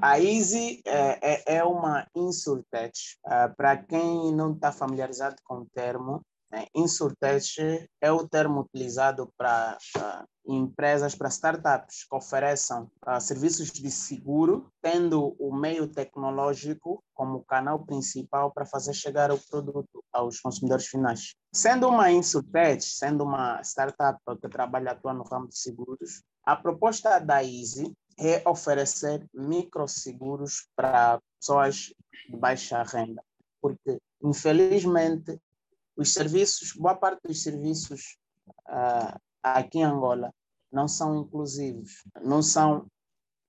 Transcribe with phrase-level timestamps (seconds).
[0.00, 2.92] A, Easy é, é, é uma insurtech.
[3.26, 6.20] Uh, Para quem não está familiarizado com o termo,
[6.52, 13.72] né, insurtech é o termo utilizado para uh, empresas, para startups que ofereçam uh, serviços
[13.72, 20.38] de seguro, tendo o meio tecnológico como canal principal para fazer chegar o produto aos
[20.40, 21.34] consumidores finais.
[21.52, 27.18] Sendo uma insurtech, sendo uma startup que trabalha atuando no ramo de seguros, a proposta
[27.18, 31.92] da Easy é oferecer microseguros para pessoas
[32.28, 33.22] de baixa renda,
[33.60, 35.40] porque, infelizmente,
[35.96, 38.16] os serviços, boa parte dos serviços
[38.68, 40.32] uh, aqui em Angola
[40.70, 42.86] não são inclusivos, não são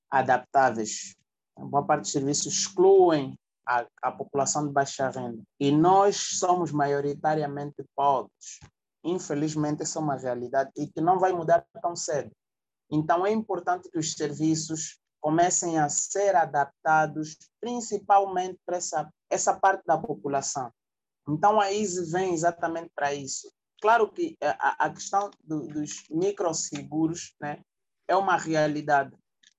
[0.09, 1.16] adaptáveis.
[1.57, 5.41] Boa parte dos serviços excluem a, a população de baixa renda.
[5.59, 8.59] E nós somos maioritariamente pobres.
[9.04, 12.32] Infelizmente, essa é uma realidade e que não vai mudar tão cedo.
[12.93, 19.84] Então, é importante que os serviços comecem a ser adaptados, principalmente para essa, essa parte
[19.84, 20.71] da população.
[21.27, 23.51] Então, a ISE vem exatamente para isso.
[23.81, 27.63] Claro que a, a questão do, dos microseguros né,
[28.07, 29.12] é uma realidade.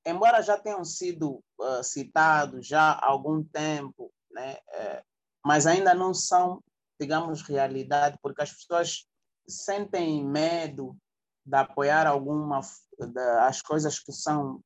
[0.06, 5.02] Embora já tenham sido uh, citados já há algum tempo, né, uh,
[5.44, 6.62] mas ainda não são,
[7.00, 9.08] digamos, realidade, porque as pessoas
[9.48, 10.96] sentem medo
[11.44, 12.60] de apoiar alguma
[12.98, 14.60] das coisas que são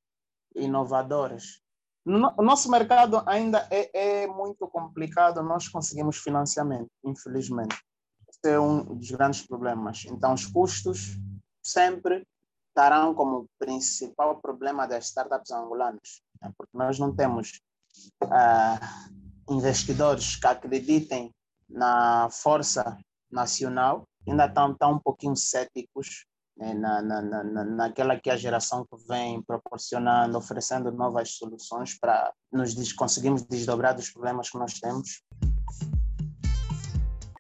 [0.55, 1.61] inovadoras.
[2.05, 7.77] No, o nosso mercado ainda é, é, muito complicado, nós conseguimos financiamento, infelizmente.
[8.29, 10.05] Esse é um dos grandes problemas.
[10.07, 11.19] Então, os custos
[11.63, 12.27] sempre
[12.69, 16.53] estarão como principal problema das startups angolanas, né?
[16.57, 17.61] porque nós não temos
[18.23, 21.31] uh, investidores que acreditem
[21.69, 22.97] na força
[23.31, 26.25] nacional, ainda estão, estão um pouquinho céticos
[26.59, 32.93] na, na, na, naquela que a geração que vem proporcionando, oferecendo novas soluções para nos
[32.93, 35.23] conseguirmos desdobrar dos problemas que nós temos.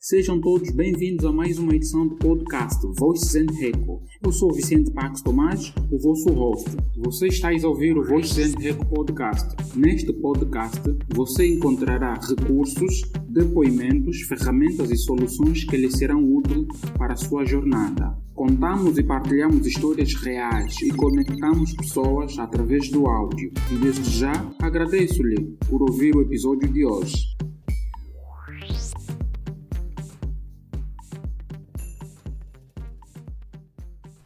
[0.00, 4.03] Sejam todos bem-vindos a mais uma edição do podcast Voices and Reco.
[4.25, 6.70] Eu sou Vicente Pax Tomás, o vosso host.
[7.04, 9.54] Você está a ouvir o Voices and Reco podcast.
[9.76, 10.81] Neste podcast,
[11.14, 16.66] você encontrará recursos, depoimentos, ferramentas e soluções que lhe serão úteis
[16.97, 18.16] para a sua jornada.
[18.38, 23.50] Contamos e partilhamos histórias reais e conectamos pessoas através do áudio.
[23.69, 24.32] E desde já
[24.62, 27.37] agradeço-lhe por ouvir o episódio de hoje.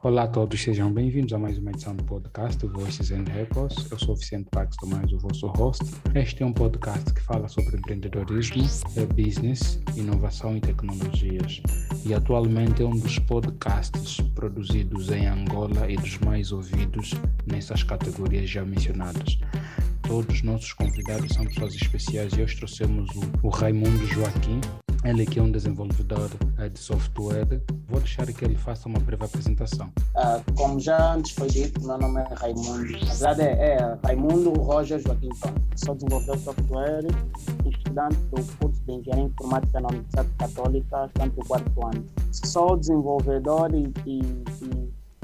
[0.05, 3.89] Olá a todos, sejam bem-vindos a mais uma edição do podcast Voices and Records.
[3.89, 5.85] Eu sou Vicente Pax Tomás, o vosso host.
[6.13, 8.65] Este é um podcast que fala sobre empreendedorismo,
[9.15, 11.63] business, inovação e tecnologias.
[12.05, 17.13] E atualmente é um dos podcasts produzidos em Angola e dos mais ouvidos
[17.47, 19.39] nessas categorias já mencionadas.
[20.03, 23.09] Todos os nossos convidados são pessoas especiais e hoje trouxemos
[23.41, 24.61] o Raimundo Joaquim,
[25.05, 27.61] ele que é um desenvolvedor uh, de software.
[27.89, 29.89] Vou deixar que ele faça uma breve apresentação.
[30.15, 32.93] Uh, como já antes foi dito, meu nome é Raimundo.
[32.93, 35.31] Na verdade é, é Raimundo Roger Joaquim.
[35.77, 37.05] Sou desenvolvedor de software,
[37.67, 42.07] estudante do curso de Engenharia Informática na Universidade Católica, tanto o quarto ano.
[42.31, 44.21] Sou desenvolvedor e, e,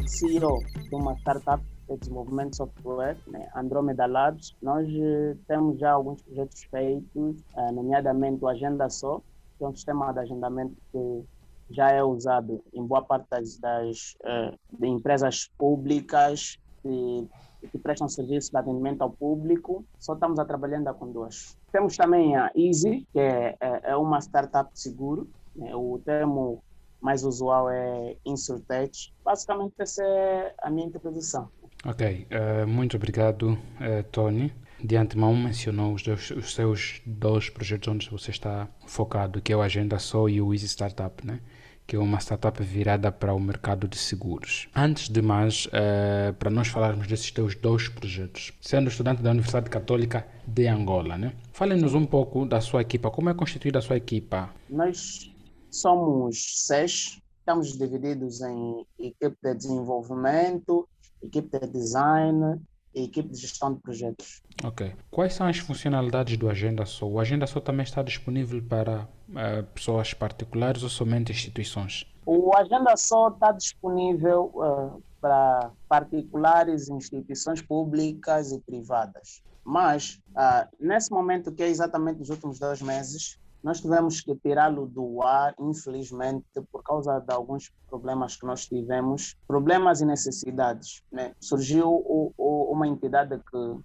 [0.02, 4.54] e CEO de uma startup de desenvolvimento de software, né, Andromeda Labs.
[4.60, 9.22] Nós uh, temos já alguns projetos feitos, uh, nomeadamente o Agenda Só,
[9.58, 11.24] que é um sistema de agendamento que
[11.70, 17.28] já é usado em boa parte das, das uh, empresas públicas que,
[17.70, 19.84] que, prestam serviço de atendimento ao público.
[19.98, 21.58] Só estamos a trabalhar ainda com duas.
[21.70, 25.28] Temos também a Easy, que é, é, é uma startup de seguro.
[25.54, 25.74] Né?
[25.74, 26.62] O termo
[27.00, 29.12] mais usual é Insurtech.
[29.22, 31.48] Basicamente, essa é a minha introdução.
[31.84, 34.52] Ok, uh, muito obrigado, uh, Tony
[34.82, 39.56] de antemão mencionou os, dois, os seus dois projetos onde você está focado, que é
[39.56, 41.40] o Agenda Só e o Easy Startup, né?
[41.88, 44.68] que é uma startup virada para o mercado de seguros.
[44.76, 49.70] Antes de mais, uh, para nós falarmos desses teus dois projetos, sendo estudante da Universidade
[49.70, 51.32] Católica de Angola, né?
[51.50, 54.50] Fale-nos um pouco da sua equipa, como é constituída a sua equipa?
[54.68, 55.34] Nós
[55.70, 60.86] somos seis, estamos divididos em equipe de desenvolvimento,
[61.22, 62.60] equipe de design,
[62.94, 64.42] e equipe de gestão de projetos.
[64.64, 64.92] Ok.
[65.10, 67.06] Quais são as funcionalidades do Agenda Só?
[67.06, 72.06] O Agenda Só também está disponível para uh, pessoas particulares ou somente instituições?
[72.24, 79.42] O Agenda Só está disponível uh, para particulares, instituições públicas e privadas.
[79.64, 84.86] Mas, uh, nesse momento, que é exatamente nos últimos dois meses, nós tivemos que tirá-lo
[84.86, 91.02] do ar, infelizmente, por causa de alguns problemas que nós tivemos, problemas e necessidades.
[91.10, 91.34] Né?
[91.40, 93.82] Surgiu o, o, uma entidade que uh,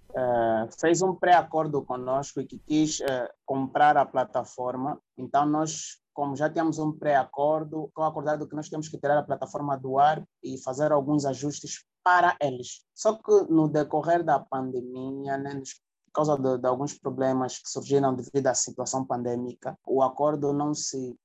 [0.80, 4.98] fez um pré-acordo conosco e que quis uh, comprar a plataforma.
[5.18, 9.22] Então, nós como já tínhamos um pré-acordo, com acordado que nós temos que tirar a
[9.24, 12.84] plataforma do ar e fazer alguns ajustes para eles.
[12.94, 15.64] Só que no decorrer da pandemia, né, por
[16.14, 21.16] causa de, de, alguns problemas que surgiram devido à situação pandêmica, o acordo não se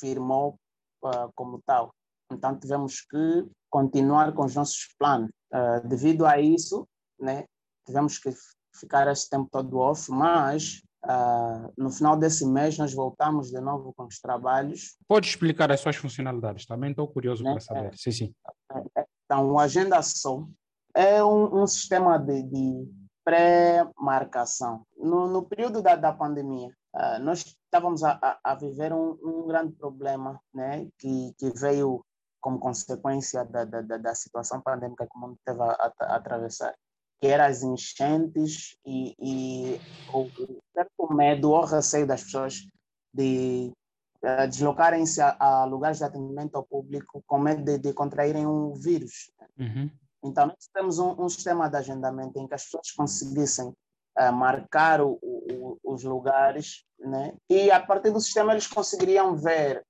[0.00, 0.58] firmou
[1.04, 1.94] uh, como tal.
[2.32, 5.30] Então tivemos que continuar com os nossos planos.
[5.52, 6.86] Uh, devido a isso,
[7.18, 7.44] né,
[7.86, 8.30] tivemos que
[8.74, 13.94] ficar esse tempo todo off, mas Uh, no final desse mês, nós voltamos de novo
[13.94, 14.96] com os trabalhos.
[15.06, 16.66] Pode explicar as suas funcionalidades?
[16.66, 17.52] Também estou curioso né?
[17.52, 17.86] para saber.
[17.86, 18.34] É, sim, sim.
[18.96, 20.50] É, então, o Agenda Sol
[20.94, 22.88] é um, um sistema de, de
[23.28, 24.86] pré-marcação.
[24.96, 29.74] No, no, período da, da pandemia, uh, nós estávamos a, a, viver um, um, grande
[29.74, 30.88] problema né?
[30.98, 32.02] que, que veio
[32.40, 36.74] como consequência da, da, da situação pandêmica que o mundo teve a, a atravessar
[37.20, 39.80] que eram as enchentes e, e
[40.14, 40.26] o,
[40.72, 42.66] certo medo ou receio das pessoas
[43.12, 43.72] de
[44.22, 48.72] uh, deslocarem-se a, a, lugares de atendimento ao público com medo de, de contraírem um
[48.72, 49.30] vírus.
[49.58, 49.90] Uhum.
[50.28, 55.00] Então, nós temos um, um, sistema de agendamento em que as pessoas conseguissem uh, marcar
[55.00, 57.34] o, o, os lugares, né?
[57.48, 59.84] e a partir do sistema eles conseguiriam ver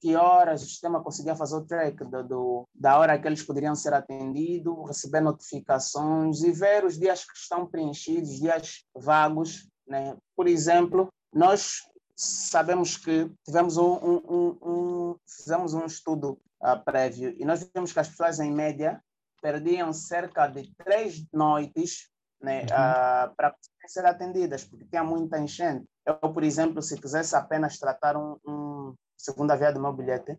[0.00, 3.74] que horas o sistema conseguia fazer o track do, do, da hora que eles poderiam
[3.74, 9.68] ser atendidos, receber notificações e ver os dias que estão preenchidos, dias vagos.
[9.86, 10.16] Né?
[10.36, 11.82] Por exemplo, nós
[12.16, 18.00] sabemos que tivemos um, um, um fizemos um estudo uh, prévio e nós vimos que
[18.00, 19.00] as pessoas, em média,
[19.40, 22.66] perdiam cerca de três noites né, uhum.
[22.66, 23.54] uh, para
[23.86, 25.86] ser atendidas, porque tinha muita enchente.
[26.06, 30.38] Eu, por exemplo, se quisesse apenas tratar um, um segunda via do meu bilhete,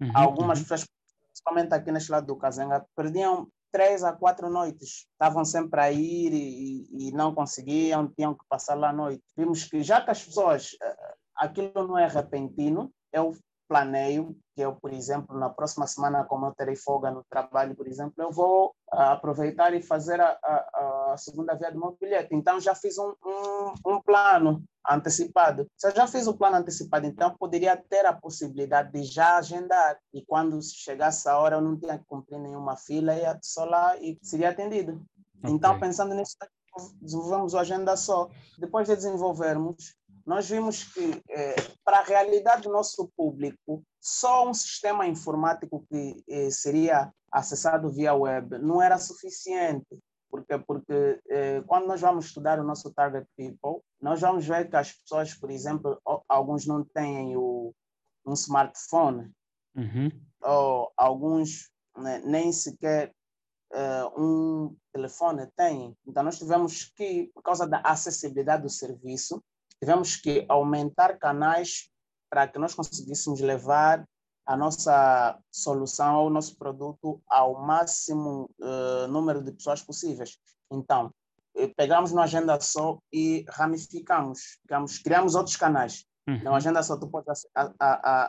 [0.00, 0.64] uhum, algumas uhum.
[0.64, 0.88] pessoas,
[1.28, 5.06] principalmente aqui neste lado do Cazenga, perdiam três a quatro noites.
[5.12, 9.22] Estavam sempre a ir e, e, não conseguiam, tinham que passar lá a noite.
[9.36, 13.32] Vimos que já que as pessoas, eh, aquilo não é repentino, eu
[13.68, 17.86] planeio que eu, por exemplo, na próxima semana, como eu terei folga no trabalho, por
[17.86, 22.34] exemplo, eu vou uh, aproveitar e fazer a, a, a, segunda via do meu bilhete.
[22.34, 25.66] Então, já fiz um, um, um, plano antecipado.
[25.76, 29.98] Se eu já fiz o plano antecipado, então poderia ter a possibilidade de já agendar.
[30.12, 33.96] E quando chegasse a hora, eu não tinha que cumprir nenhuma fila, ia só lá
[33.98, 35.04] e seria atendido.
[35.38, 35.50] Okay.
[35.50, 36.36] Então, pensando nisso,
[37.00, 38.30] desenvolvemos o Agenda Só.
[38.58, 41.56] Depois de desenvolvermos, nós vimos que, eh,
[41.96, 48.14] para a realidade do nosso público, só um sistema informático que eh, seria acessado via
[48.14, 49.86] web não era suficiente.
[50.28, 54.76] Porque, porque eh, quando nós vamos estudar o nosso target people, nós vamos ver que
[54.76, 55.98] as pessoas, por exemplo,
[56.28, 57.72] alguns não têm o,
[58.26, 59.30] um smartphone,
[59.74, 60.10] uhum.
[60.42, 63.14] ou alguns né, nem sequer
[63.72, 65.96] uh, um telefone têm.
[66.06, 69.42] Então, nós tivemos que, por causa da acessibilidade do serviço,
[69.80, 71.90] tivemos que aumentar canais
[72.30, 74.04] para que nós conseguíssemos levar
[74.46, 80.38] a nossa solução ou o nosso produto ao máximo uh, número de pessoas possíveis.
[80.70, 81.12] Então,
[81.56, 86.04] eh, pegamos uma agenda só e ramificamos, digamos, criamos outros canais.
[86.28, 86.42] Uhum.
[86.42, 87.26] Na agenda só tu pode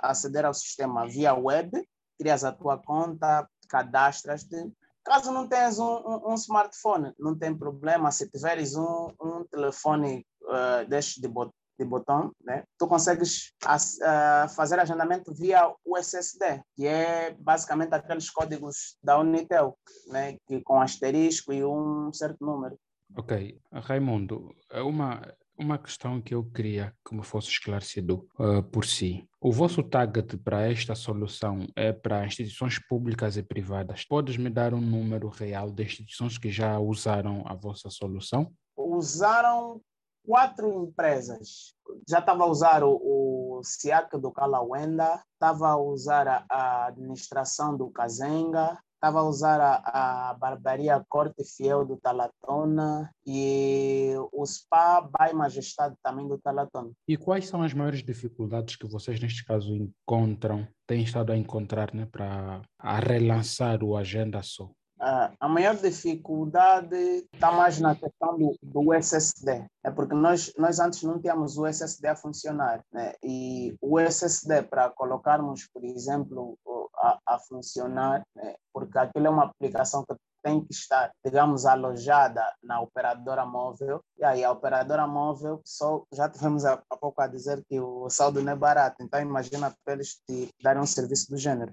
[0.03, 1.71] aceder ao sistema via web,
[2.17, 4.71] crias a tua conta, cadastras-te.
[5.03, 8.11] Caso não tenhas um, um, um, smartphone, não tem problema.
[8.11, 12.63] Se tiveres um, um telefone uh, de, bot de botão, né?
[12.77, 19.77] tu consegues uh, fazer agendamento via USSD, que é basicamente aqueles códigos da Unitel,
[20.07, 20.37] né?
[20.47, 22.77] que, com asterisco e um certo número.
[23.15, 23.57] Ok.
[23.71, 25.21] Raimundo, uma,
[25.57, 29.27] uma questão que eu queria que me fosse esclarecido uh, por si.
[29.39, 34.03] O vosso target para esta solução é para instituições públicas e privadas.
[34.03, 38.51] Podes me dar um número real de instituições que já usaram a vossa solução?
[38.75, 39.81] Usaram
[40.27, 41.73] quatro empresas.
[42.07, 47.77] Já estava a usar o, o SIAC do Calauenda, estava a usar a, a administração
[47.77, 54.99] do Kazenga, estava a usar a, a barbaria Corte Fiel do Talatona e o SPA
[55.01, 56.91] Bai Majestade também do Talatona.
[57.07, 61.93] E quais são as maiores dificuldades que vocês, neste caso, encontram, têm estado a encontrar
[61.93, 62.61] né, para
[62.99, 64.69] relançar o Agenda Só?
[64.99, 69.65] Uh, a maior dificuldade está mais na questão do, do SSD.
[69.83, 72.81] É porque nós, nós antes não tínhamos o SSD a funcionar.
[72.91, 73.13] Né?
[73.23, 76.57] E o SSD, para colocarmos, por exemplo,
[76.95, 78.55] a, a funcionar, né?
[78.73, 84.01] porque aquilo é uma aplicação que tem que estar, digamos, alojada na operadora móvel.
[84.17, 88.41] E aí, a operadora móvel, só já tivemos há, pouco a dizer que o saldo
[88.41, 88.97] não é barato.
[89.01, 91.71] Então, imagina para eles te darem um serviço do gênero.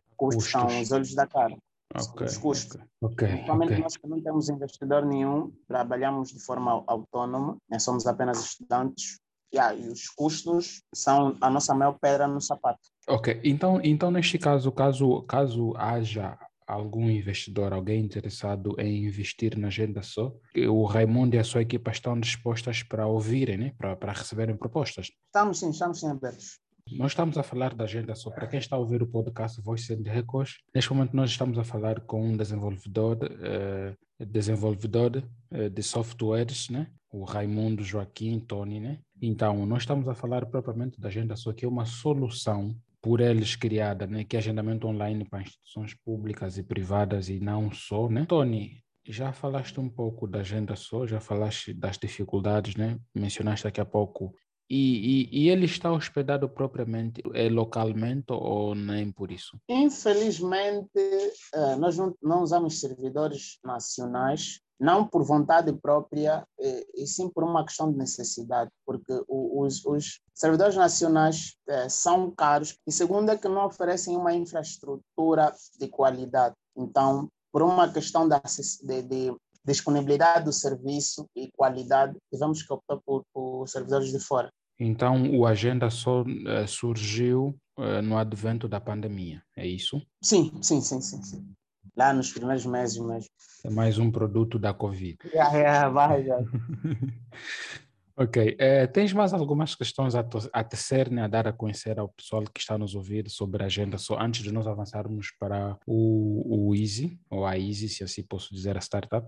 [0.69, 1.57] São os olhos da cara.
[1.94, 2.80] Okay, os custos.
[3.00, 3.82] Okay, Principalmente okay.
[3.82, 7.78] nós que não temos investidor nenhum, trabalhamos de forma autônoma, né?
[7.78, 9.20] somos apenas estudantes,
[9.54, 12.80] yeah, e os custos são a nossa maior pedra no sapato.
[13.08, 16.36] Ok, então, então neste caso, caso, caso haja
[16.66, 20.34] algum investidor, alguém interessado em investir na Agenda Só,
[20.68, 23.72] o Raimundo e a sua equipa estão dispostas para ouvirem, né?
[23.78, 25.10] para, para receberem propostas?
[25.26, 26.58] Estamos sim, estamos sim abertos.
[26.93, 29.93] Nós estamos a falar da agenda só para quem está a ouvir o podcast Voice
[29.93, 30.59] and Records.
[30.75, 36.88] Neste momento nós estamos a falar com um desenvolvedor, uh, desenvolvedor uh, de softwares, né?
[37.11, 38.99] O Raimundo Joaquim Tony, né?
[39.21, 43.57] Então nós estamos a falar propriamente da agenda só que é uma solução por eles
[43.57, 44.23] criada, né?
[44.23, 48.26] Que é agendamento online para instituições públicas e privadas e não só, né?
[48.26, 52.99] Tony, já falaste um pouco da agenda só, já falaste das dificuldades, né?
[53.14, 54.35] Mencionaste daqui a pouco
[54.68, 59.59] e, e, e, ele está hospedado propriamente é, localmente ou nem por isso?
[59.68, 67.44] Infelizmente, eh, nós não, usamos servidores nacionais, não por vontade própria, eh, e sim por
[67.44, 73.37] uma questão de necessidade, porque os, os servidores nacionais eh, são caros e, segundo, é
[73.37, 76.54] que não oferecem uma infraestrutura de qualidade.
[76.76, 83.25] Então, por uma questão de, de disponibilidade do serviço e qualidade, tivemos que optar por,
[83.33, 84.50] por servidores de fora.
[84.78, 90.02] Então, o Agenda só uh, surgiu uh, no advento da pandemia, é isso?
[90.23, 91.54] Sim, sim, sim, sim, sim.
[91.97, 93.28] Lá nos primeiros meses mesmo.
[93.64, 95.16] É mais um produto da Covid.
[95.26, 96.38] Yeah, yeah, vai, já.
[98.16, 98.56] Ok.
[98.61, 102.42] É, tens mais algumas questões a, a tecer, né, a dar a conhecer ao pessoal
[102.42, 106.75] que está nos ouvir sobre a agenda, só antes de nós avançarmos para o, o
[106.75, 109.26] Easy, ou a Easy, se assim posso dizer, a startup?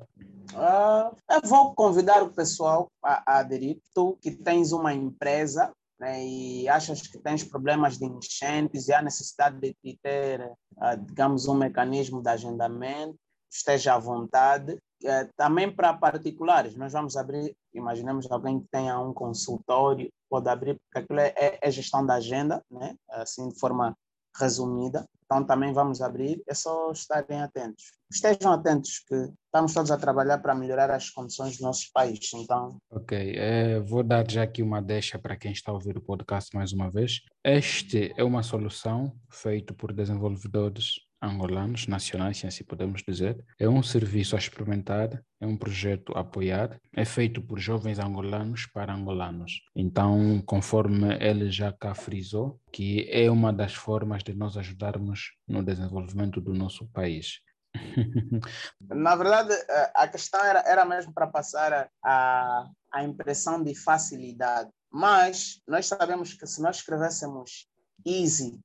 [0.52, 3.78] Uh, eu vou convidar o pessoal a, a aderir.
[3.92, 9.02] Tu que tens uma empresa né, e achas que tens problemas de enchentes e há
[9.02, 13.18] necessidade de ter, uh, digamos, um mecanismo de agendamento,
[13.50, 14.78] esteja à vontade.
[15.02, 20.78] Uh, também para particulares, nós vamos abrir imaginemos alguém que tenha um consultório, pode abrir,
[20.80, 22.96] porque aquilo é, é, é gestão da agenda, né?
[23.10, 23.96] assim de forma
[24.38, 25.06] resumida.
[25.24, 27.84] Então também vamos abrir, é só estarem atentos.
[28.10, 29.14] Estejam atentos que
[29.46, 32.30] estamos todos a trabalhar para melhorar as condições do nosso país.
[32.32, 32.76] Então.
[32.90, 36.54] Ok, é, vou dar já aqui uma deixa para quem está a ouvir o podcast
[36.54, 37.22] mais uma vez.
[37.42, 43.44] Este é uma solução feita por desenvolvedores angolanos, nacionais, se assim podemos dizer.
[43.58, 48.66] É um serviço a experimentar, é um projeto a apoiar, é feito por jovens angolanos
[48.66, 49.62] para angolanos.
[49.74, 55.62] Então, conforme ele já cá frisou, que é uma das formas de nós ajudarmos no
[55.62, 57.40] desenvolvimento do nosso país.
[58.80, 59.54] Na verdade,
[59.94, 64.70] a questão era, era mesmo para passar a, a impressão de facilidade.
[64.90, 67.68] Mas nós sabemos que se nós escrevêssemos
[68.06, 68.58] easy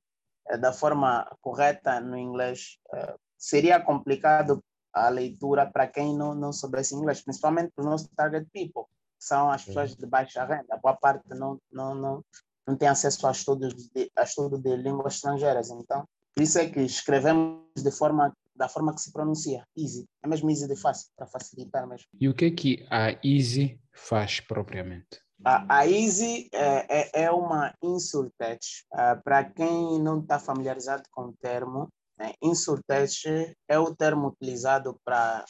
[0.56, 6.94] da forma correta no inglês, eh, seria complicado a leitura para quem não, não soubesse
[6.94, 8.84] inglês, principalmente para os nossos target people,
[9.18, 10.78] que são as pessoas de baixa renda.
[10.82, 12.24] Boa parte não, não, não,
[12.66, 15.70] não tem acesso a estudos de, a estudo de línguas estrangeiras.
[15.70, 20.06] Então, por isso é que escrevemos de forma da forma que se pronuncia, easy.
[20.22, 22.06] É mesmo easy de fácil, para facilitar mesmo.
[22.20, 25.21] E o que é que a easy faz propriamente?
[25.44, 28.64] A, Easy é, é, é uma insurtech.
[28.92, 34.96] Uh, Para quem não está familiarizado com o termo, né, insurtech é o termo utilizado
[35.04, 35.44] para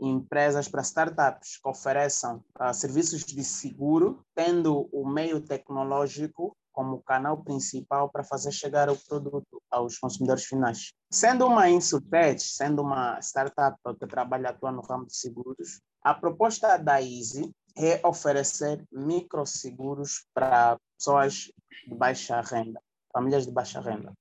[0.00, 7.42] empresas, para startups que ofereçam uh, serviços de seguro, tendo o meio tecnológico como canal
[7.42, 10.92] principal para fazer chegar o produto aos consumidores finais.
[11.12, 16.76] Sendo uma insurtech, sendo uma startup que trabalha atua no ramo de seguros, a proposta
[16.76, 21.50] da Easy é oferecer microseguros para pessoas
[21.86, 22.80] de baixa renda,
[23.12, 24.12] famílias de baixa renda.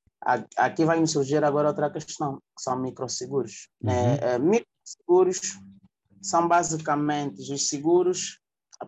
[0.57, 3.69] Aqui vai me surgir agora outra questão, que são microseguros.
[3.81, 3.89] Uhum.
[3.89, 5.59] É, microseguros
[6.21, 8.39] são basicamente os seguros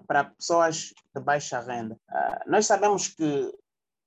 [0.07, 1.95] para pessoas de baixa renda.
[2.09, 3.51] Uh, nós sabemos que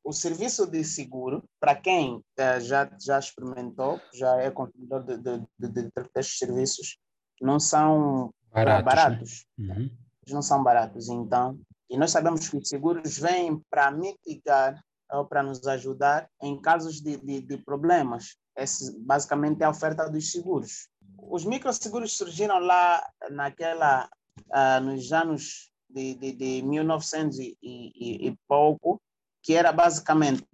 [0.05, 5.39] o serviço de seguro, para quem uh, já, já experimentou, já é consumidor de, de,
[5.59, 6.99] de, de, destes serviços,
[7.41, 8.85] não são baratos.
[8.85, 9.47] baratos.
[9.59, 9.75] Né?
[9.75, 11.09] Uhum não são baratos.
[11.09, 11.59] Então,
[11.91, 17.01] e nós sabemos que os seguros vêm para mitigar ou para nos ajudar em casos
[17.01, 18.37] de, de, de problemas.
[18.57, 20.89] Esse, basicamente, é a oferta dos seguros.
[21.19, 24.09] Os microseguros surgiram lá naquela,
[24.49, 29.01] uh, nos anos de, de, de 1900 e, e, e, pouco,
[29.43, 30.47] que era basicamente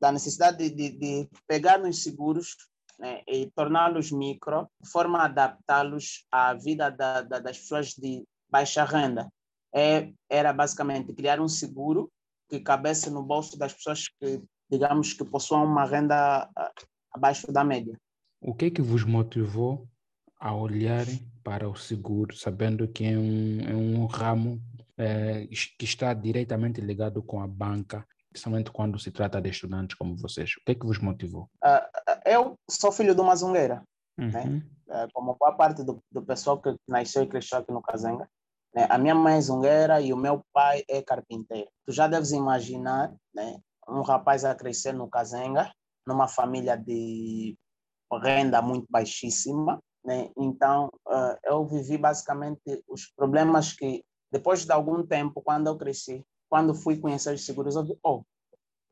[0.00, 2.56] da necessidade de, de, de pegar nos seguros
[2.98, 8.24] né, e torná-los micro, de forma a adaptá-los à vida da, da, das pessoas de
[8.50, 9.28] baixa renda.
[9.74, 12.10] É, era basicamente criar um seguro
[12.48, 16.72] que cabesse no bolso das pessoas que, digamos, que possuam uma renda ah,
[17.12, 17.96] abaixo da média.
[18.40, 19.86] O que é que vos motivou
[20.40, 24.60] a olharem para o seguro, sabendo que é um, é um ramo
[24.96, 25.46] é,
[25.78, 30.52] que está diretamente ligado com a banca, principalmente quando se trata de estudantes como vocês?
[30.56, 31.48] O que é que vos motivou?
[31.62, 33.82] Uh, eu sou filho de uma zungueira,
[34.16, 34.42] né?
[34.44, 34.62] uhum.
[34.86, 35.04] né?
[35.04, 38.28] uh, como boa parte do, do pessoal que nasceu e cresceu aqui no Cazenga.
[38.74, 38.86] Né?
[38.88, 41.68] A minha mãe é zungueira e o meu pai é carpinteiro.
[41.86, 43.60] Tu já deves imaginar né?
[43.88, 45.72] um rapaz a crescer no Cazenga,
[46.06, 47.56] numa família de
[48.12, 50.30] renda muito baixíssima, né?
[50.36, 56.24] Então, uh, eu vivi basicamente os problemas que, depois de algum tempo, quando eu cresci,
[56.48, 58.22] quando fui conhecer os seguros, eu vi, oh,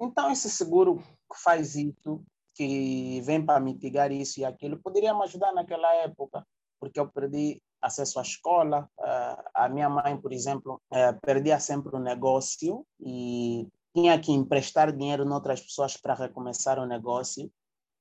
[0.01, 2.23] então esse seguro que faz isso,
[2.55, 6.47] que vem para mitigar isso e aquilo, poderia me ajudar naquela época,
[6.81, 8.89] porque eu perdi acesso à escola.
[8.99, 14.93] Uh, a minha mãe, por exemplo, uh, perdia sempre o negócio e tinha que emprestar
[14.93, 17.51] dinheiro em outras pessoas para recomeçar o negócio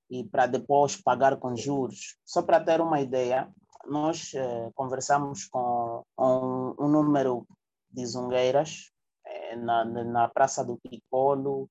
[0.09, 2.17] e para depois pagar com juros.
[2.25, 3.51] Só para ter uma ideia,
[3.85, 7.47] nós eh, conversamos com um, um, número
[7.89, 8.91] de zungueiras
[9.25, 11.69] eh, na, na Praça do Picolo,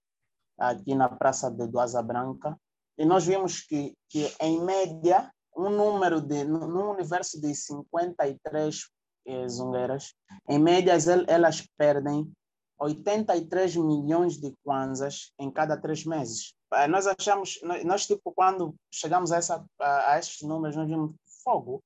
[0.59, 2.59] aqui na Praça de Doaza Branca,
[2.99, 8.91] e nós vimos que, que em média, um número de, no universo de 53
[9.27, 10.15] eh, zungueiras,
[10.49, 10.93] em média
[11.27, 12.31] elas perdem
[12.79, 16.55] 83 milhões de kwanzas em cada três meses.
[16.75, 21.83] Eh, nós achamos, nós, tipo, quando chegamos a, essa, a, esses números, nós vimos fogo.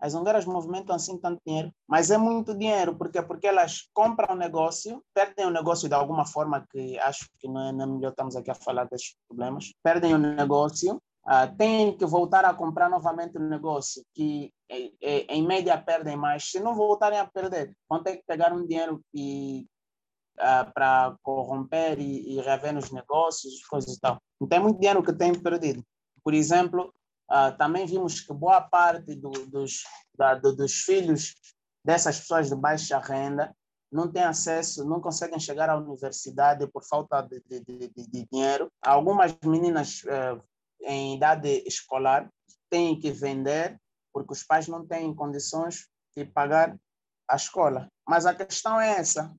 [0.00, 4.38] As hongueiras movimentam assim tanto dinheiro, mas é muito dinheiro, porque porque elas compram o
[4.38, 8.10] negócio, perdem o negócio de alguma forma, que acho que não é, não é melhor
[8.10, 12.88] estamos aqui a falar desses problemas, perdem o negócio, uh, têm que voltar a comprar
[12.88, 16.50] novamente o negócio, que em média perdem mais.
[16.50, 19.02] Se não voltarem a perder, vão ter que pegar um dinheiro
[20.38, 24.20] uh, para corromper e, e rever nos negócios, coisas e tal.
[24.40, 25.84] Então é muito dinheiro que tem perdido.
[26.22, 26.94] Por exemplo,
[27.30, 29.84] uh, também vimos que boa parte do, dos,
[30.16, 31.34] da, do, dos filhos
[31.84, 33.54] dessas pessoas de baixa renda
[33.90, 38.70] não têm acesso, não conseguem chegar à universidade por falta de, de, de, de dinheiro.
[38.82, 40.42] Algumas meninas uh,
[40.80, 42.28] em idade escolar
[42.70, 43.80] têm que vender
[44.12, 46.76] porque os pais não têm condições de pagar
[47.28, 47.88] a escola.
[48.06, 49.34] Mas a questão é essa: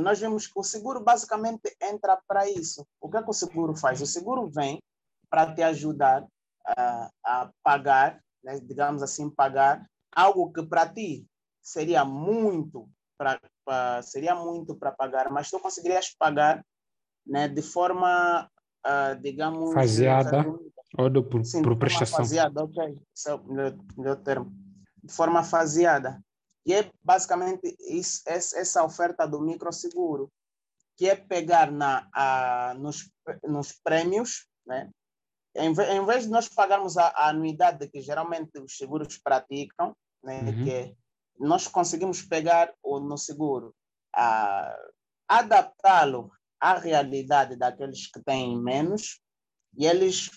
[0.00, 2.86] nós vemos que o seguro basicamente entra para isso.
[3.00, 4.00] O que, é que o seguro faz?
[4.00, 4.80] O seguro vem
[5.28, 6.26] para te ajudar
[6.66, 9.84] a, a pagar, né, digamos assim, pagar
[10.14, 11.26] algo que para ti
[11.62, 13.40] seria muito para
[14.02, 16.64] seria muito para pagar, mas tu conseguirias pagar
[17.26, 18.50] né, de forma,
[18.86, 19.72] uh, digamos...
[19.72, 20.44] Faseada
[20.96, 22.18] ou do, por, sim, por prestação.
[22.18, 22.98] Faseada, ok.
[23.14, 24.52] Esse é o melhor, melhor termo.
[25.02, 26.22] De forma faseada.
[26.64, 30.30] E é basicamente isso, essa oferta do microseguro,
[30.96, 33.10] que é pegar na, a, nos,
[33.42, 34.90] nos prêmios, né?
[35.56, 40.40] Em, em vez de nós pagarmos a, a anuidade que geralmente os seguros praticam, né?
[40.40, 40.64] Uhum.
[40.64, 40.94] que é,
[41.38, 43.74] nós conseguimos pegar o, no seguro,
[45.28, 46.30] adaptá-lo
[46.64, 49.20] à realidade daqueles que têm menos,
[49.76, 50.28] e eles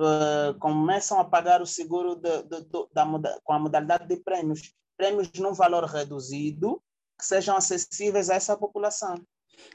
[0.00, 4.72] uh, começam a pagar o seguro de, de, de, da, com a modalidade de prêmios
[4.96, 6.80] prêmios num valor reduzido
[7.18, 9.16] que sejam acessíveis a essa população.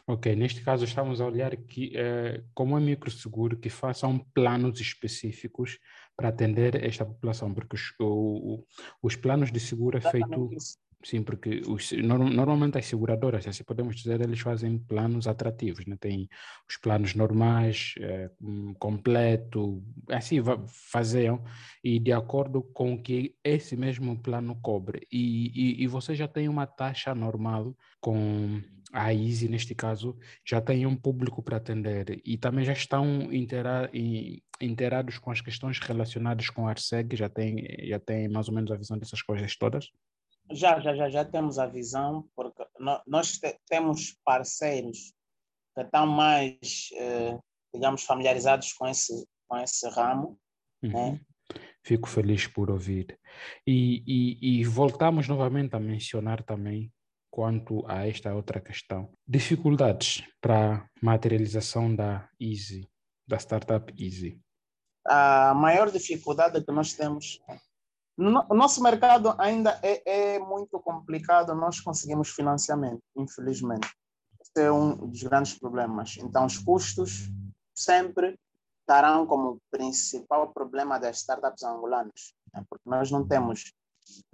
[0.07, 5.77] Ok, neste caso estamos a olhar que, eh, como é microseguro, que façam planos específicos
[6.17, 8.65] para atender esta população, porque os, o,
[9.01, 10.49] os planos de seguro é feito
[11.01, 15.95] Sim, porque os, normalmente as seguradoras, assim podemos dizer, eles fazem planos atrativos, né?
[15.97, 16.27] tem
[16.69, 18.29] os planos normais, é,
[18.77, 21.41] completo, assim faziam,
[21.81, 25.07] e de acordo com o que esse mesmo plano cobre.
[25.09, 30.59] E, e, e você já tem uma taxa normal com a Easy, neste caso, já
[30.59, 33.89] tem um público para atender e também já estão inteira,
[34.59, 38.69] inteirados com as questões relacionadas com a ARSEG, já tem, já tem mais ou menos
[38.69, 39.89] a visão dessas coisas todas?
[40.51, 42.65] Já, já, já, já temos a visão, porque
[43.07, 45.13] nós te, temos parceiros
[45.75, 47.37] que estão mais, eh,
[47.73, 50.39] digamos, familiarizados com esse, com esse ramo.
[50.83, 51.13] Uhum.
[51.13, 51.21] Né?
[51.83, 53.17] Fico feliz por ouvir.
[53.65, 56.91] E, e, e voltamos novamente a mencionar também
[57.31, 59.11] quanto a esta outra questão.
[59.27, 62.87] Dificuldades para a materialização da Easy,
[63.27, 64.41] da startup Easy.
[65.07, 67.39] A maior dificuldade que nós temos
[68.19, 73.87] o nosso mercado ainda é, é, muito complicado, nós conseguimos financiamento, infelizmente.
[74.41, 76.17] Esse é um dos grandes problemas.
[76.17, 77.29] Então, os custos
[77.73, 78.37] sempre
[78.81, 82.65] estarão como principal problema das startups angolanas, né?
[82.69, 83.71] porque nós não temos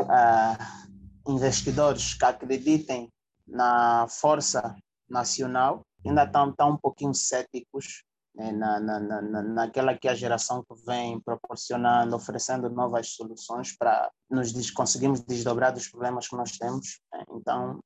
[0.02, 3.12] uh, investidores que acreditem
[3.45, 4.76] na força
[5.08, 8.04] nacional, ainda estão, estão um pouquinho céticos
[8.36, 14.71] na, na, na, naquela que a geração que vem proporcionando, oferecendo novas soluções para nos
[14.71, 17.00] conseguirmos desdobrar dos problemas que nós temos.
[17.13, 17.24] Né?
[17.32, 17.80] Então,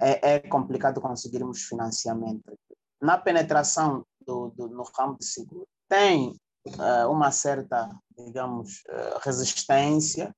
[0.00, 2.58] é, é, complicado conseguirmos financiamento.
[3.00, 6.34] Na penetração do, do no ramo de seguro, tem
[6.66, 10.34] uh, uma certa, digamos, uh, resistência,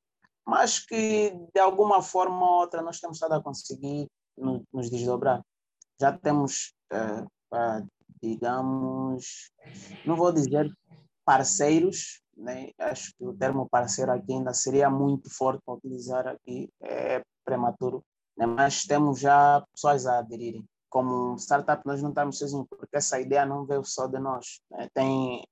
[0.47, 5.42] mas que de alguma forma ou outra nós temos estado a conseguir no, nos desdobrar.
[6.01, 7.29] Já temos, uh,
[8.22, 9.50] digamos,
[10.06, 10.70] não vou dizer
[11.24, 12.70] parceiros, né?
[12.78, 18.04] acho que o termo parceiro aqui ainda seria muito forte para utilizar aqui, é prematuro,
[18.37, 18.46] né?
[18.46, 20.64] mas temos já pessoas a aderirem.
[20.88, 24.61] Como startup, nós não estamos sozinhos, porque essa ideia não veio só de nós.
[24.70, 24.88] Né?
[24.92, 25.42] Tem,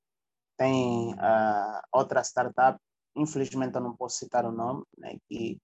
[0.58, 2.78] tem uh, outra startup
[3.14, 5.58] infelizmente eu não posso citar o nome, né, que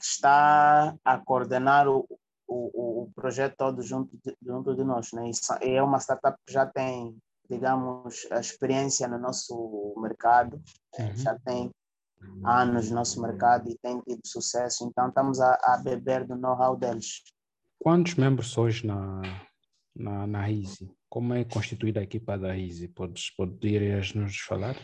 [0.00, 2.06] está a coordenar o,
[2.52, 5.12] o, o projeto todo junto de, junto de nós.
[5.12, 5.30] Né?
[5.62, 7.16] E é uma startup que já tem,
[7.48, 10.60] digamos, a experiência no nosso mercado,
[10.98, 11.16] né, uhum.
[11.16, 11.70] já tem
[12.44, 16.76] anos no nosso mercado e tem tido sucesso, então estamos a, a beber do know-how
[16.76, 17.22] deles.
[17.80, 19.22] Quantos membros hoje na,
[19.94, 20.88] na, na RISE?
[21.08, 22.88] Como é constituída a equipa da RISE?
[22.88, 24.76] Podes, poderias nos falar?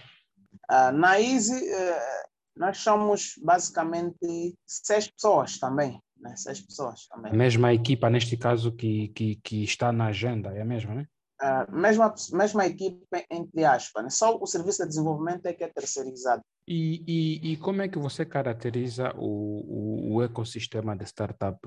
[0.70, 6.02] Uh, na Easy, uh, nós somos basicamente seis pessoas também.
[6.20, 6.34] Né?
[6.36, 7.32] Seis pessoas também.
[7.32, 11.06] A mesma equipa, neste caso, que, que, que está na agenda, é a mesma, né?
[11.40, 14.02] Uh, mesma, mesma equipe, entre aspas.
[14.02, 14.10] Né?
[14.10, 16.42] Só o serviço de desenvolvimento é que é terceirizado.
[16.66, 21.58] E, e, e como é que você caracteriza o, o, o ecossistema de startup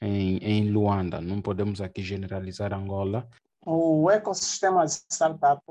[0.00, 1.20] em, em Luanda?
[1.20, 3.28] Não podemos aqui generalizar Angola.
[3.64, 5.62] O ecossistema de startup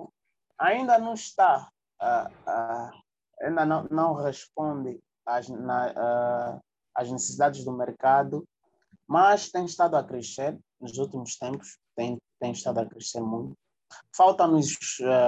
[0.59, 1.67] ainda não está
[2.01, 3.07] uh, uh,
[3.41, 6.61] ainda não, não responde às, na,
[6.97, 8.43] às necessidades do mercado,
[9.07, 13.55] mas tem estado a crescer nos últimos tempos, tem, tem estado a crescer muito.
[14.13, 14.75] Falta-nos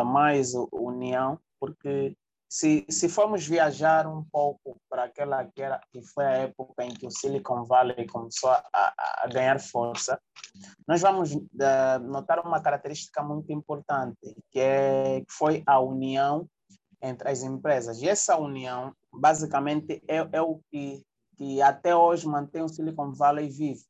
[0.05, 2.15] mais união, porque
[2.49, 6.89] se, se formos viajar um pouco para aquela que, era, que foi a época em
[6.89, 10.19] que o Silicon Valley começou a, a ganhar força,
[10.87, 16.49] nós vamos uh, notar uma característica muito importante, que, é, que foi a união
[17.01, 18.01] entre as empresas.
[18.01, 21.03] E essa união, basicamente, é, é o que,
[21.39, 23.81] que até hoje mantém o Silicon Valley vivo.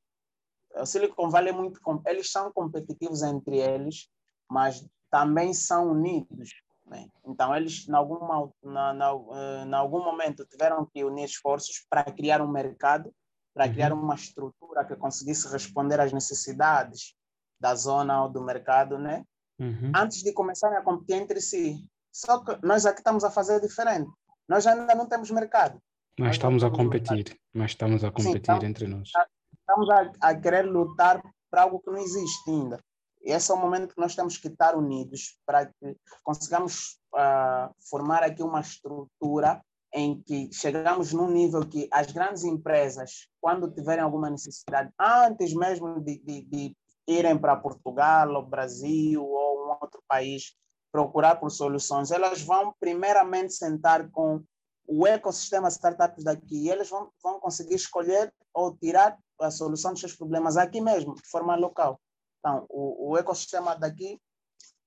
[0.76, 4.08] O Silicon Valley é muito, eles são competitivos entre eles,
[4.48, 6.52] mas também são unidos.
[6.86, 7.08] Né?
[7.26, 12.40] Então, eles, em alguma, na, na, eh, algum momento, tiveram que unir esforços para criar
[12.40, 13.12] um mercado,
[13.52, 13.74] para uhum.
[13.74, 17.16] criar uma estrutura que conseguisse responder às necessidades
[17.60, 19.26] da zona ou do mercado, né?
[19.60, 19.92] Uhum.
[19.96, 21.84] Antes de começarem a competir entre si.
[22.12, 24.10] Só que nós aqui estamos a fazer diferente.
[24.48, 25.82] Nós ainda não temos mercado.
[26.20, 27.40] Mas estamos a competir.
[27.54, 29.10] Mas estamos a competir Sim, estamos, entre nós.
[29.58, 32.84] Estamos a, a querer lutar para algo que não existe ainda.
[33.22, 37.74] E esse é o momento que nós temos que estar unidos para que consigamos uh,
[37.90, 39.62] formar aqui uma estrutura
[39.94, 46.02] em que chegamos num nível que as grandes empresas, quando tiverem alguma necessidade, antes mesmo
[46.02, 46.78] de, de, de
[47.08, 50.54] irem para Portugal, ou Brasil ou um outro país,
[50.92, 54.44] procurar por soluções, elas vão primeiramente sentar com
[54.90, 60.00] o ecossistema startups daqui e eles vão, vão conseguir escolher ou tirar a solução dos
[60.00, 62.02] seus problemas aqui mesmo, de forma local.
[62.40, 64.20] Então, o, o ecossistema daqui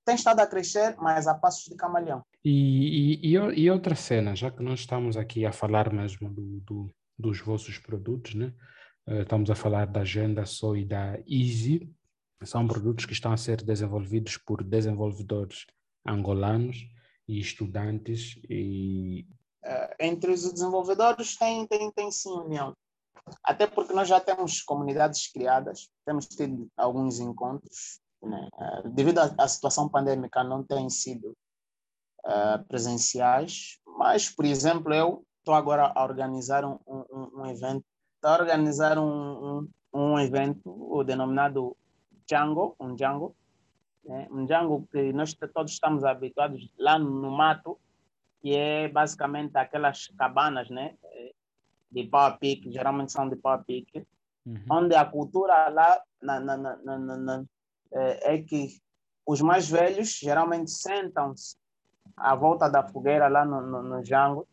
[0.05, 2.25] tem estado a crescer, mas a passos de camaleão.
[2.45, 6.95] E, e, e, outra cena, já que nós estamos aqui a falar mesmo do, do,
[7.17, 8.53] dos vossos produtos, né?
[9.07, 11.89] Uh, estamos a falar da Agenda Só e da Easy,
[12.43, 15.67] são produtos que estão a ser desenvolvidos por desenvolvedores
[16.05, 16.89] angolanos
[17.29, 19.27] e estudantes e
[20.01, 22.75] entre os desenvolvedores tem, tem, tem sim união.
[23.45, 28.01] Até porque nós já temos comunidades criadas, temos tido alguns encontros.
[28.23, 28.49] Né?
[28.55, 31.37] Uh, devido à, situação pandêmica, não têm sido
[32.25, 38.31] uh, presenciais, mas, por exemplo, eu estou agora a organizar um, um, um evento, estou
[38.31, 41.77] a organizar um, um, um evento o denominado
[42.29, 43.35] Django, um Django,
[44.05, 44.29] né?
[44.31, 47.79] um Django que nós todos estamos habituados lá no mato,
[48.43, 50.97] que é basicamente aquelas cabanas, né?
[51.91, 54.05] De pau a pique, geralmente são de pau a pique,
[54.45, 54.65] uhum.
[54.69, 57.45] onde a cultura lá na, na, na,
[57.93, 58.81] é, é, que
[59.25, 61.57] os mais velhos geralmente sentam-se
[62.17, 64.49] à volta da fogueira lá no, no, no Django,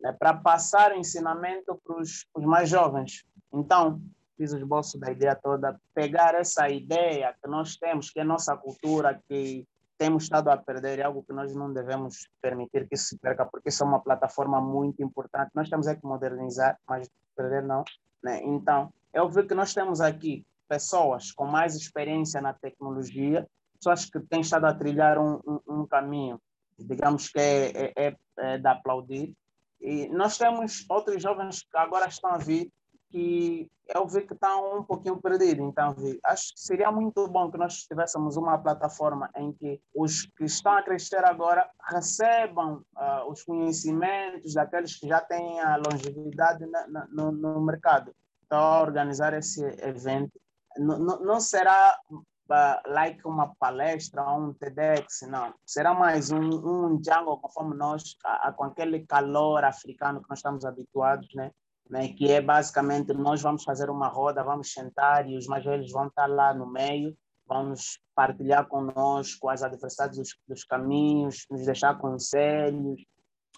[0.00, 0.12] né?
[0.12, 3.24] para passar o ensinamento para os mais jovens.
[3.52, 4.00] Então,
[4.36, 8.56] fiz o esboço da ideia toda, pegar essa ideia que nós temos, que é nossa
[8.56, 9.66] cultura, que
[10.00, 13.68] temos estado a perder é algo que nós não devemos permitir que se perca, porque
[13.68, 15.50] isso é uma plataforma muito importante.
[15.54, 17.84] Nós temos é que modernizar, mas perder não.
[18.22, 18.40] Né?
[18.42, 24.18] Então, eu vi que nós temos aqui pessoas com mais experiência na tecnologia, pessoas que
[24.20, 26.40] têm estado a trilhar um, um, um caminho,
[26.78, 29.34] digamos que é, é, é, é de aplaudir.
[29.82, 32.72] E nós temos outros jovens que agora estão a vir
[33.10, 35.64] que eu vi que estão um pouquinho perdidos.
[35.66, 35.94] Então,
[36.24, 40.72] acho que seria muito bom que nós tivéssemos uma plataforma em que os que estão
[40.72, 47.06] a crescer agora recebam uh, os conhecimentos daqueles que já têm a longevidade na, na,
[47.08, 48.14] no, no, mercado.
[48.46, 50.40] Então, organizar esse evento
[50.76, 55.52] não, não será uh, like uma palestra ou um TEDx, não.
[55.66, 60.38] Será mais um, um Django conforme nós, a, a, com aquele calor africano que nós
[60.38, 61.50] estamos habituados, né?
[61.90, 65.90] Né, que é basicamente nós vamos fazer uma roda, vamos sentar e os mais velhos
[65.90, 71.98] vão estar lá no meio, vamos partilhar conosco as adversidades dos, dos caminhos, nos deixar
[71.98, 73.02] conselhos.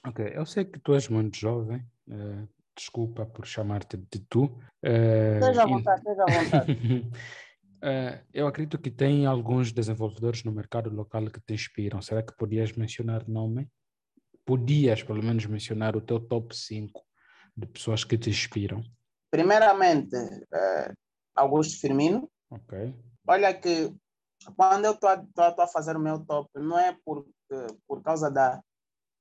[0.07, 4.45] Ok, eu sei que tu és muito jovem, uh, desculpa por chamar-te de tu.
[4.83, 6.73] Uh, seja à vontade, seja à vontade.
[6.73, 12.01] Uh, eu acredito que tem alguns desenvolvedores no mercado local que te inspiram.
[12.01, 13.69] Será que podias mencionar nome?
[14.45, 17.05] Podias, pelo menos, mencionar o teu top 5
[17.57, 18.83] de pessoas que te inspiram?
[19.31, 20.93] Primeiramente, uh,
[21.35, 22.31] Augusto Firmino.
[22.51, 22.95] Ok.
[23.27, 23.95] Olha que
[24.57, 27.27] quando eu estou a fazer o meu top, não é por,
[27.87, 28.61] por causa da,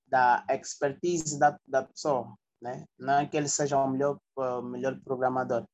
[0.08, 2.86] da expertise da, da pessoa, né?
[2.98, 5.66] não é que ele seja o melhor, o melhor programador,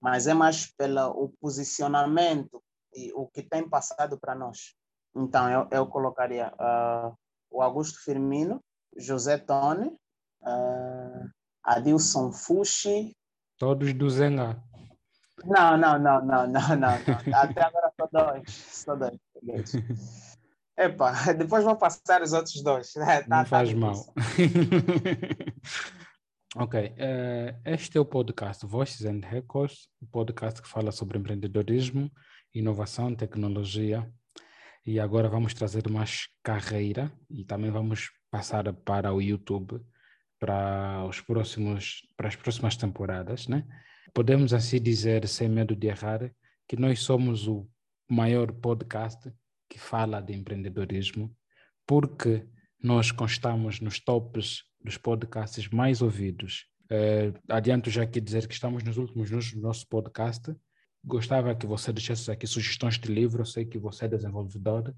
[0.00, 2.62] mas é mais pelo posicionamento
[2.94, 4.74] e o que tem passado para nós.
[5.14, 7.16] Então, eu, eu colocaria uh,
[7.50, 8.62] o Augusto Firmino,
[8.96, 9.88] José Tone,
[10.42, 11.30] uh,
[11.68, 13.14] Adilson Fushi.
[13.58, 14.62] Todos do Zenga.
[15.44, 16.94] Não, não, não, não, não, não.
[17.34, 18.50] Até agora só dois.
[18.50, 19.18] Só dois.
[20.78, 22.92] Epa, depois vou passar os outros dois.
[22.92, 23.94] Tá, não tá faz mal.
[26.56, 32.10] ok, uh, este é o podcast Voices and Records, o podcast que fala sobre empreendedorismo,
[32.54, 34.10] inovação, tecnologia.
[34.86, 39.84] E agora vamos trazer mais carreira e também vamos passar para o YouTube
[40.38, 43.64] para os próximos para as próximas temporadas, né?
[44.14, 46.30] Podemos assim dizer, sem medo de errar,
[46.66, 47.68] que nós somos o
[48.08, 49.30] maior podcast
[49.68, 51.34] que fala de empreendedorismo,
[51.86, 52.46] porque
[52.82, 56.66] nós constamos nos tops dos podcasts mais ouvidos.
[56.90, 60.54] É, adianto já aqui dizer que estamos nos últimos nos do nosso podcast.
[61.04, 63.42] Gostava que você deixasse aqui sugestões de livro.
[63.42, 64.94] Eu sei que você é desenvolvedor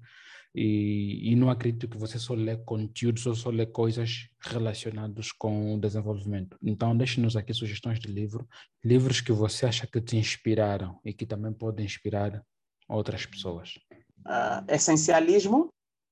[0.53, 5.75] e, e não acredito que você só lê conteúdos ou só lê coisas relacionadas com
[5.75, 6.57] o desenvolvimento.
[6.61, 8.47] Então, deixe-nos aqui sugestões de livro,
[8.83, 12.43] livros que você acha que te inspiraram e que também podem inspirar
[12.87, 13.79] outras pessoas.
[14.25, 15.69] Uh, essencialismo,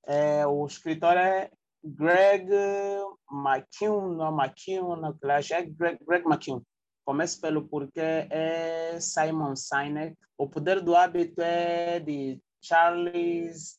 [0.08, 1.52] é, o escritor é
[1.84, 2.50] Greg
[3.32, 6.62] McKeown, não McKeown, é Greg, Greg McKeown.
[7.06, 10.16] Começo pelo porquê é Simon Sinek.
[10.38, 13.79] O poder do hábito é de Charles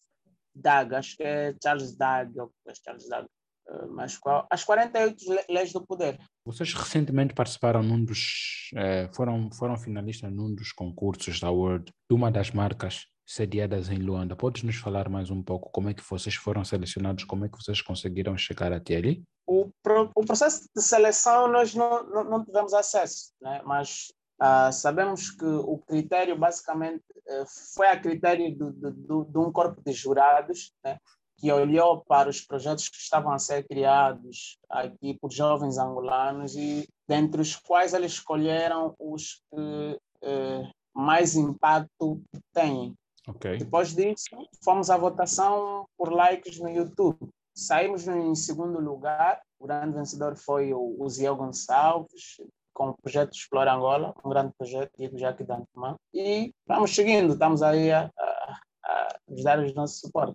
[0.61, 3.27] Dag, acho que é Charles Dag, ou é Charles Dag,
[3.69, 6.19] uh, mas qual, as 48 leis do poder.
[6.45, 12.17] Vocês recentemente participaram num dos, eh, foram, foram finalistas num dos concursos da World, de
[12.17, 14.35] uma das marcas sediadas em Luanda.
[14.35, 17.57] Podes nos falar mais um pouco como é que vocês foram selecionados, como é que
[17.57, 19.23] vocês conseguiram chegar até ali?
[19.47, 23.63] O, pro, o processo de seleção nós não, não, não tivemos acesso, né?
[23.65, 29.53] mas Uh, sabemos que o critério, basicamente, uh, foi a critério do, do, de um
[29.53, 30.99] corpo de jurados, né,
[31.37, 36.89] que olhou para os projetos que estavam a ser criados aqui por jovens angolanos e
[37.07, 42.23] dentre os quais eles escolheram os que uh, mais impacto
[42.53, 42.95] têm.
[43.29, 43.59] Okay.
[43.59, 47.29] Depois disso, fomos à votação por likes no YouTube.
[47.55, 49.41] Saímos em segundo lugar.
[49.59, 52.41] O grande vencedor foi o Ziel Gonçalves,
[52.81, 56.95] com o projeto Explora Angola, um grande projeto, digo já aqui da antemão, e vamos
[56.95, 60.35] seguindo, estamos aí a, a, a dar o nosso suporte.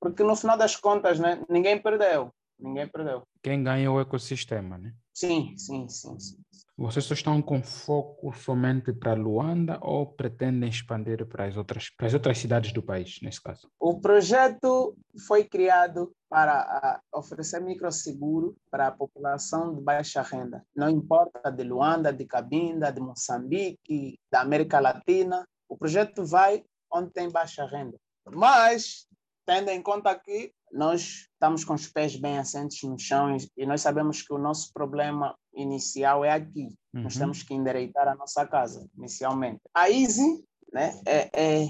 [0.00, 3.22] Porque no final das contas, né, ninguém perdeu, ninguém perdeu.
[3.40, 4.92] Quem ganha é o ecossistema, né?
[5.14, 6.36] Sim, sim, sim, sim.
[6.76, 12.08] Vocês só estão com foco somente para Luanda ou pretendem expandir para as outras, para
[12.08, 13.70] as outras cidades do país, nesse caso?
[13.78, 14.96] O projeto
[15.28, 20.64] foi criado para oferecer microseguro para a população de baixa renda.
[20.74, 27.12] Não importa de Luanda, de Cabinda, de Moçambique, da América Latina, o projeto vai onde
[27.12, 27.96] tem baixa renda.
[28.32, 29.06] Mas,
[29.46, 33.82] tendo em conta que nós estamos com os pés bem assentos no chão e nós
[33.82, 36.74] sabemos que o nosso problema inicial é aqui.
[36.94, 37.02] Uhum.
[37.02, 39.60] Nós temos que endireitar a nossa casa, inicialmente.
[39.74, 41.68] A Easy né, é, é,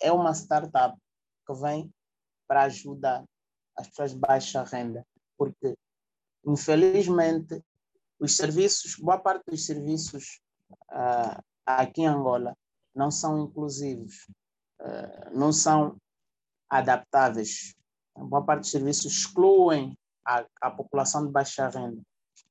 [0.00, 0.96] é uma startup
[1.46, 1.92] que vem
[2.48, 3.22] para ajudar
[3.76, 5.06] as pessoas de baixa renda,
[5.36, 5.76] porque,
[6.46, 7.62] infelizmente,
[8.18, 10.40] os serviços, boa parte dos serviços
[10.90, 12.56] uh, aqui em Angola
[12.94, 14.26] não são inclusivos,
[14.80, 15.98] uh, não são
[16.70, 17.74] adaptáveis.
[18.16, 22.02] Boa parte dos serviços excluem a, a população de baixa renda.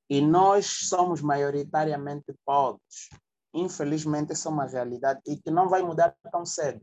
[0.10, 3.10] E nós somos maioritariamente pobres.
[3.54, 6.82] Infelizmente, essa é uma realidade e que não vai mudar tão cedo.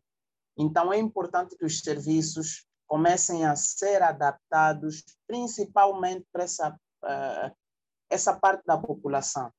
[0.57, 6.71] Então, é importante que os serviços comecem a ser adaptados, principalmente para essa,
[7.05, 7.57] uh,
[8.11, 9.51] essa parte da população.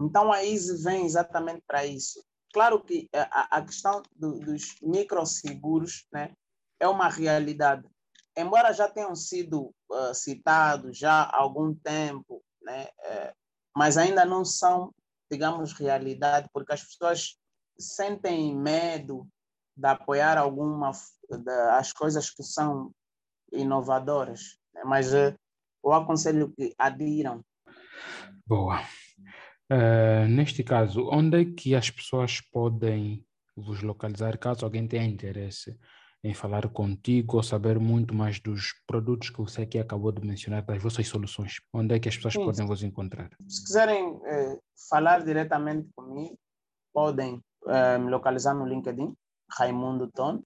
[0.00, 2.22] Então, a ISE vem exatamente para isso.
[2.52, 6.34] Claro que a, a questão do, dos microseguros né,
[6.78, 7.88] é uma realidade.
[8.36, 13.34] Embora já tenham sido uh, citados já há algum tempo, né, uh,
[13.76, 14.92] mas ainda não são,
[15.30, 17.36] digamos, realidade, porque as pessoas
[17.78, 19.26] sentem medo
[19.76, 20.92] de apoiar alguma
[21.30, 22.92] das coisas que são
[23.52, 24.58] inovadoras.
[24.74, 24.82] Né?
[24.84, 25.34] Mas uh,
[25.84, 27.44] eu aconselho que adiram.
[28.46, 28.80] Boa.
[29.70, 33.24] Uh, neste caso, onde é que as pessoas podem
[33.56, 35.78] vos localizar caso alguém tenha interesse
[36.24, 40.64] em falar contigo ou saber muito mais dos produtos que você aqui acabou de mencionar,
[40.64, 41.60] das vossas soluções?
[41.70, 42.44] Onde é que as pessoas Sim.
[42.46, 43.30] podem vos encontrar?
[43.46, 44.58] Se quiserem eh,
[44.88, 46.38] falar diretamente comigo,
[46.94, 49.14] podem eh, me localizar no LinkedIn,
[49.50, 50.42] Raimundo Ton,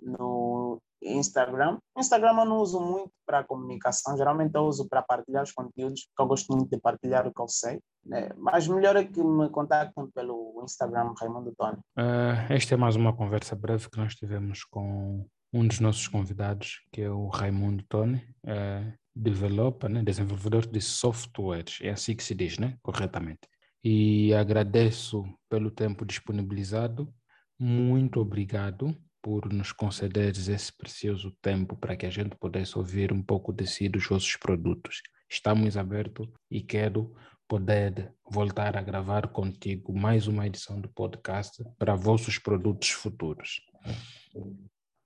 [0.00, 0.57] no
[1.02, 1.78] Instagram.
[1.96, 6.22] Instagram eu não uso muito para comunicação, geralmente eu uso para partilhar os conteúdos, porque
[6.22, 7.80] eu gosto muito de partilhar o que eu sei.
[8.04, 8.30] Né?
[8.36, 11.78] Mas melhor é que me contactem pelo Instagram Raimundo Tony.
[11.98, 16.80] Uh, esta é mais uma conversa breve que nós tivemos com um dos nossos convidados,
[16.92, 20.02] que é o Raimundo Tony, uh, developer, né?
[20.02, 22.76] desenvolvedor de softwares, é assim que se diz, né?
[22.82, 23.40] corretamente.
[23.82, 27.12] E agradeço pelo tempo disponibilizado.
[27.58, 28.96] Muito obrigado
[29.28, 33.66] por nos concederes esse precioso tempo para que a gente pudesse ouvir um pouco de
[33.66, 35.02] si dos vossos produtos.
[35.30, 37.14] Estamos abertos e quero
[37.46, 43.60] poder voltar a gravar contigo mais uma edição do podcast para vossos produtos futuros.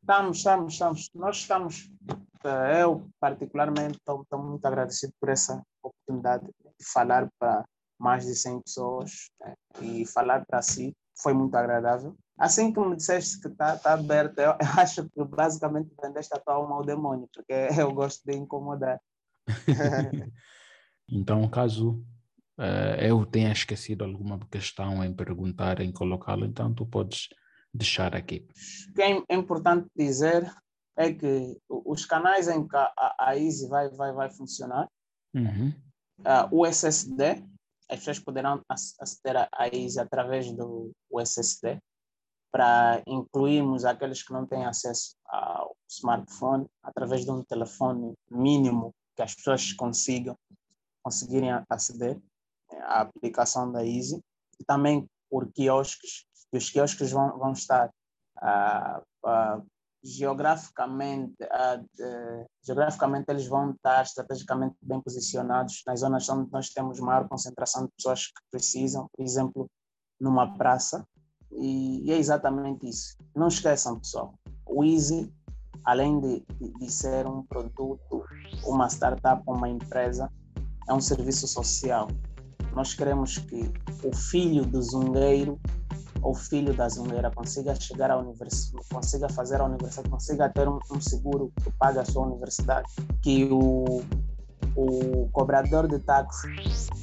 [0.01, 1.11] Estamos, estamos, estamos.
[1.17, 1.91] Nós estamos,
[2.45, 7.65] eh, eu particularmente estou, estou muito agradecido por essa oportunidade de falar para
[7.99, 9.55] mais de 100 pessoas né?
[9.81, 12.17] e falar para si foi muito agradável.
[12.39, 16.55] Assim que me disseste que está tá aberto, eu acho que basicamente vendeste a tua
[16.55, 19.01] alma ao demônio, porque eu gosto de incomodar.
[21.09, 22.05] então, caso
[22.59, 27.29] uh, eu tenha esquecido alguma questão em perguntar, em colocá-lo, então tu podes
[27.73, 28.47] deixar aqui.
[28.91, 30.51] O que é importante dizer
[30.97, 34.89] é que os canais em que a, a Easy vai, vai, vai funcionar,
[35.35, 35.73] uhum.
[36.21, 37.43] uh, o SSD,
[37.89, 41.81] as pessoas poderão aceder a Easy através do SSD,
[42.53, 49.23] para incluirmos aqueles que não têm acesso ao smartphone através de um telefone mínimo que
[49.23, 50.37] as pessoas consigam
[51.03, 52.21] conseguirem aceder
[52.83, 54.23] à aplicação da Easy.
[54.61, 59.67] E também por quiosques e os quiosques vão, vão estar uh, uh,
[60.05, 67.29] geograficamente uh, geograficamente eles vão estar estrategicamente bem posicionados nas zonas onde nós temos maior
[67.29, 69.09] concentração de pessoas que precisam.
[69.17, 69.71] Por exemplo
[70.21, 71.05] numa praça
[71.59, 73.17] e, e, é exatamente isso.
[73.35, 74.35] Não esqueçam, pessoal,
[74.67, 75.33] o Easy,
[75.85, 76.45] além de,
[76.79, 78.25] de, ser um produto,
[78.65, 80.31] uma startup, uma empresa,
[80.89, 82.09] é um serviço social.
[82.75, 83.71] Nós queremos que
[84.03, 85.61] o filho do zungueiro
[86.23, 90.79] ou filho da zungueira consiga chegar à universidade, consiga fazer a universidade, consiga ter um,
[90.91, 92.89] um seguro que pague a sua universidade,
[93.21, 94.03] que o,
[94.77, 96.49] o cobrador de táxi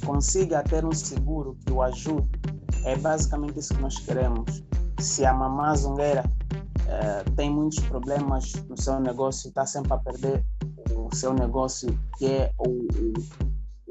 [0.04, 2.39] consiga ter um seguro que o ajude
[2.84, 4.62] é basicamente isso que nós queremos.
[4.98, 10.44] Se a mamã zongueira uh, tem muitos problemas no seu negócio, está sempre a perder
[10.94, 13.12] o seu negócio, que é o, o,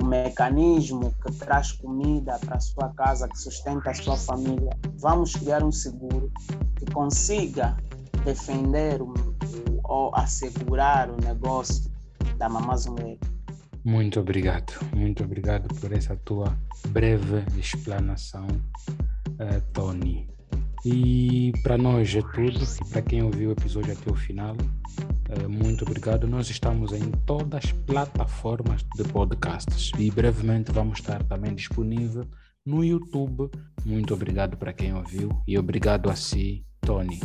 [0.01, 5.33] o mecanismo que traz comida para a sua casa, que sustenta a sua família, vamos
[5.33, 6.31] criar um seguro
[6.77, 7.75] que consiga
[8.23, 9.13] defender o,
[9.83, 11.91] ou assegurar o negócio
[12.37, 13.19] da mamã zongueira.
[13.83, 16.57] Muito obrigado, muito obrigado por essa tua
[16.89, 20.27] breve explanação, uh, Tony.
[20.85, 22.59] E para nós é tudo.
[22.89, 26.27] Para quem ouviu o episódio até o final, uh, muito obrigado.
[26.27, 32.25] Nós estamos em todas as plataformas de podcasts e brevemente vamos estar também disponível
[32.65, 33.49] no YouTube.
[33.85, 37.19] Muito obrigado para quem ouviu e obrigado a si, Tony.